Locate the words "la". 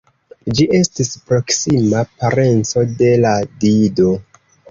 3.27-3.35